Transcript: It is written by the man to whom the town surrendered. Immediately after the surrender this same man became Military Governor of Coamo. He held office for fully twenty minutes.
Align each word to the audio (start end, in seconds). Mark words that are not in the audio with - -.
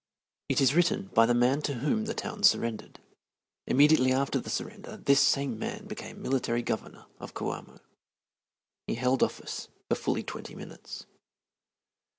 It 0.49 0.61
is 0.61 0.73
written 0.73 1.11
by 1.13 1.27
the 1.27 1.35
man 1.35 1.61
to 1.61 1.75
whom 1.75 2.05
the 2.05 2.15
town 2.15 2.41
surrendered. 2.41 2.99
Immediately 3.67 4.11
after 4.11 4.39
the 4.39 4.49
surrender 4.49 4.97
this 4.97 5.19
same 5.19 5.59
man 5.59 5.85
became 5.85 6.23
Military 6.23 6.63
Governor 6.63 7.05
of 7.19 7.35
Coamo. 7.35 7.77
He 8.87 8.95
held 8.95 9.21
office 9.21 9.67
for 9.87 9.93
fully 9.95 10.23
twenty 10.23 10.55
minutes. 10.55 11.05